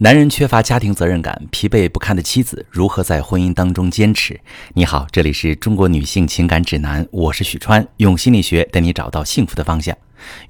[0.00, 4.40] 男人缺乏家庭责任感、疲惫不堪的妻子如何在婚姻当中坚持？
[4.74, 9.96] 你好，这里是中国女性情感指南，我是许川，用心理学带你找到幸福的方向。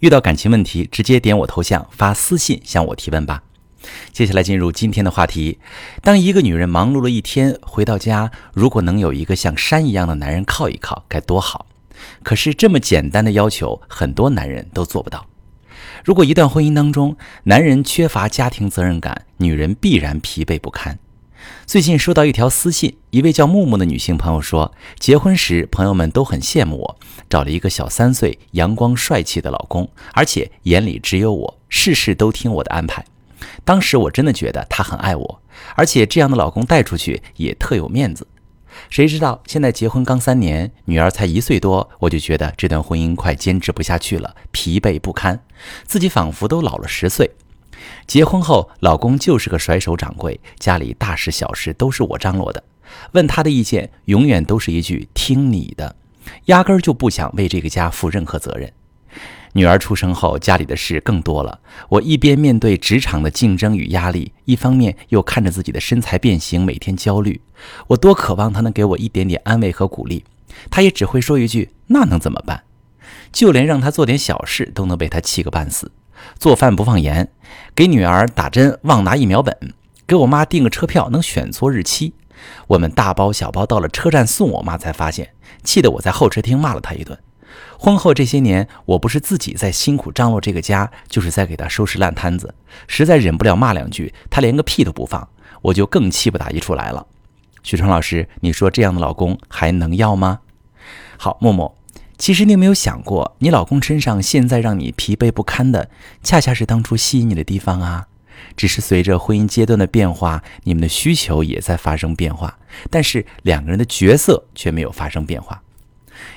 [0.01, 3.43] 遇到感情问题，直接点我头像发私信向我提问吧。
[4.13, 5.59] 接下来进入今天的话题：
[6.03, 11.65] 当一个女人忙碌了一天回到家，如果能有一个像山一样的男人靠一靠，该多好！
[12.23, 15.25] 可是这么简单的要求，很多男人都做不到。
[16.05, 20.99] 如果一段婚姻当中，男人缺乏家庭责任感，女人必然疲惫不堪。
[21.67, 26.99] 最近收到一条私信，一位叫木木的女性朋友说，结婚时朋友们都很羡慕我，
[27.29, 33.05] 找了一个小三岁、阳光帅气的老公，而且眼里只有我，事事都听我的安排。
[33.65, 35.43] 当时我真的觉得他很爱我，
[35.75, 38.27] 而且这样的老公带出去也特有面子。
[38.91, 45.41] 谁知道现在结婚刚三年，女儿才一岁多，我就觉得这段婚姻快坚持不下去了，疲惫不堪，
[45.85, 47.31] 自己仿佛都老了十岁。
[48.07, 52.63] 结婚后，老公就是个甩手掌柜，家里大事小事都是我张罗的，
[53.13, 55.95] 问他的意见，永远都是一句听你的，
[56.47, 58.73] 压根儿就不想为这个家负任何责任。
[59.53, 61.61] 女儿出生后，家里的事更多了。
[61.89, 67.41] 我一边面对职场的竞争与压力，一方面又看着自己的身材变形，每天焦虑。
[67.89, 70.25] 我多渴望他能给我一点点安慰和鼓励，
[70.71, 72.65] 他也只会说一句：“那能怎么办？”
[73.33, 75.91] 就连让他做点小事，都能被他气个半死。
[76.39, 77.31] 做饭不放盐，
[77.75, 79.57] 给女儿打针忘拿疫苗本，
[80.07, 82.15] 给我妈订个车票能选错日期。
[82.69, 85.31] 我们大包小包到了车站送我妈，才发现，
[85.65, 87.19] 气得我在候车厅骂了他一顿。
[87.79, 92.55] 婚后这些年，我不是自己在辛苦张罗这个家，就是在给他收拾烂摊子。
[92.87, 95.29] 实在忍不了骂两句，他连个屁都不放，
[95.63, 97.07] 我就更气不打一处来了。
[97.63, 100.41] 许川老师，你说这样的老公还能要吗？
[101.17, 101.77] 好，默默，
[102.17, 105.91] 其实你有没有想过，你老公身上现在让你疲惫不堪的，
[106.23, 108.07] 恰恰是当初吸引你的地方啊？
[108.57, 112.57] 只是随着婚姻阶段的变化，你们的需求也在发生变化，
[112.89, 115.61] 但是两个人的角色却没有发生变化。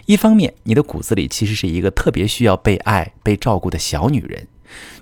[0.05, 4.47] 一方面，你的骨子里其实是一个特别需要被爱、被照顾的小女人，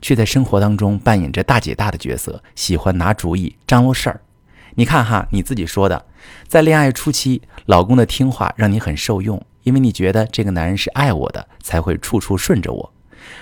[0.02, 4.22] 却在生活当中扮演着大姐大的角色，喜欢拿主意、张罗事儿。
[4.76, 6.06] 你看哈，你自己说的，
[6.48, 12.94] 在恋爱初期，老公的听话让你很受用，因为你觉得这个男人是爱我的，才会处处顺着我。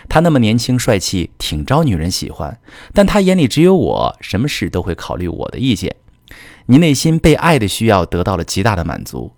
[0.10, 2.60] 他那么年轻帅气，挺招女人喜欢，
[2.94, 5.96] 但他眼里只有我，什么事都会考虑我的意见。
[6.66, 9.34] 你内心被爱的需要得到了极大的满足。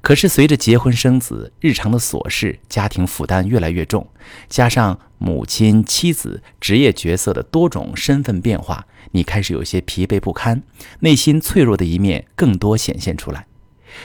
[0.00, 4.06] 可是，随着结婚生子，日常的琐事、家庭负担越来越重，
[4.48, 10.62] 加上母亲、妻子、职业角色的多种身份变化，你开始有些疲惫不堪，
[11.00, 13.46] 内心脆弱的一面更多显现出来。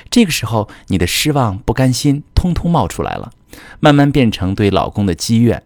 [0.09, 3.31] 这个时候，你的失望、不甘心通通冒出来了，
[3.79, 5.63] 慢慢变成对老公的积怨。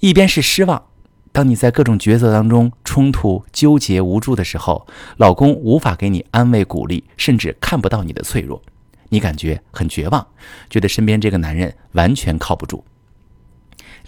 [0.00, 0.86] 一边是失望，
[1.32, 8.60] 当你在各种角色当中冲突、纠结、无助的时候，老公无法给你安慰、鼓励，甚至看不到你的脆弱。
[9.14, 10.26] 你感觉很绝望，
[10.68, 12.84] 觉得身边这个男人完全靠不住。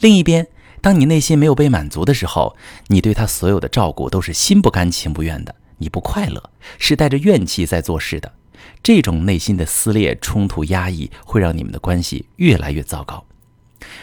[0.00, 0.48] 另一边，
[0.80, 2.56] 当你内心没有被满足的时候，
[2.88, 6.50] 你对他所有的照顾都是心不甘情不愿的，你不快乐，
[6.80, 8.34] 是带着怨气在做事的。
[8.82, 13.24] 这种内心的撕裂、冲突、压抑，会让你们的关系越来越糟糕。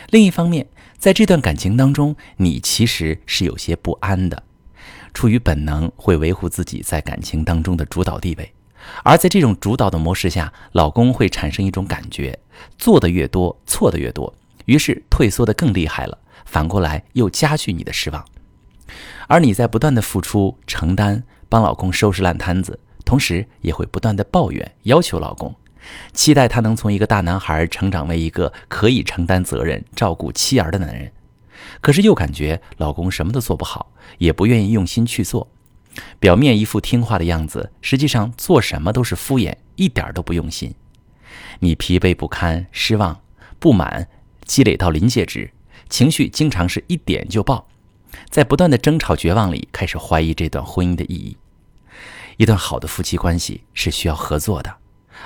[0.09, 0.65] 另一方面，
[0.97, 4.41] 在这段感情当中，你其实是有些不安的，
[5.13, 8.53] 出于本能会维护自己在感情当中的主导地位。
[9.03, 12.39] 而在这种主导的模式下，老公会产生一种感觉：
[12.77, 14.33] 做的越多，错的越多，
[14.65, 16.17] 于是退缩的更厉害了。
[16.45, 18.23] 反过来又加剧你的失望。
[19.27, 25.55] 而你在不断的付出、承担，帮老公收拾烂摊子，同时也会不断的抱怨、要求老公，
[26.13, 31.11] 期待他能从一个大男孩成长为一个可以承担责任、照顾妻儿的男人。
[31.79, 35.49] 可是又感觉老公什么都做不好，也不愿意用心去做。
[36.19, 40.73] 表面一副听话的样子，实际上做什么都是敷衍，一点都不用心。
[41.59, 43.21] 你疲惫不堪、失望、
[43.59, 44.07] 不满，
[44.43, 45.51] 积累到临界值，
[45.89, 47.67] 情绪经常是一点就爆，
[48.29, 51.37] 在不断的争吵、绝望里，开始怀疑这段婚姻的意义。
[52.37, 54.75] 一段好的夫妻关系是需要合作的，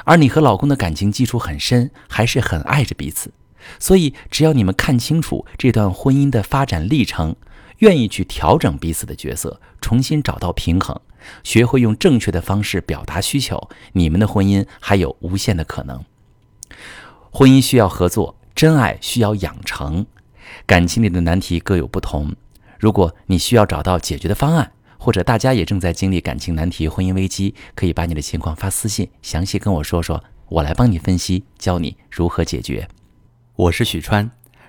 [0.04, 3.32] 而你和老公的感情基础很深，还是很爱着彼此。
[3.80, 7.36] 所以，只要你们看清楚这段婚姻的发展历程。
[7.80, 11.00] 愿意去调整彼此的角色，重新找到平衡，
[11.44, 16.04] 学会用正确的方式表达需求，你们的婚姻还有无限的可能。
[17.32, 20.06] 婚姻需要合作，真爱需要养成，
[20.66, 22.36] 感情里的难题各有不同。
[22.80, 32.88] 如果你需要找到解决的方案，或者大家也正在经历感情难题、婚姻危机，可以把你的情况发私信，详细跟我说说，我来帮你分析，教你如何解决。
[33.56, 34.32] 我是许川。